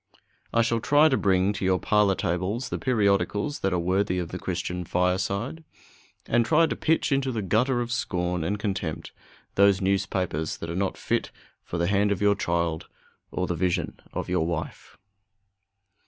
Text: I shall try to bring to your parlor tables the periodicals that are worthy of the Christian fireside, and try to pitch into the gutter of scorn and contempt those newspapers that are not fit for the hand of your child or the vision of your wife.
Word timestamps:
I 0.51 0.63
shall 0.63 0.79
try 0.79 1.09
to 1.09 1.15
bring 1.15 1.53
to 1.53 1.63
your 1.63 1.77
parlor 1.77 2.15
tables 2.15 2.69
the 2.69 2.79
periodicals 2.79 3.59
that 3.59 3.71
are 3.71 3.77
worthy 3.77 4.17
of 4.17 4.29
the 4.29 4.39
Christian 4.39 4.83
fireside, 4.83 5.63
and 6.25 6.43
try 6.43 6.65
to 6.65 6.75
pitch 6.75 7.11
into 7.11 7.31
the 7.31 7.43
gutter 7.43 7.81
of 7.81 7.91
scorn 7.91 8.43
and 8.43 8.57
contempt 8.57 9.11
those 9.53 9.79
newspapers 9.79 10.57
that 10.57 10.71
are 10.71 10.75
not 10.75 10.97
fit 10.97 11.29
for 11.63 11.77
the 11.77 11.85
hand 11.85 12.11
of 12.11 12.19
your 12.19 12.33
child 12.33 12.87
or 13.29 13.45
the 13.45 13.53
vision 13.53 13.99
of 14.11 14.27
your 14.27 14.47
wife. 14.47 14.97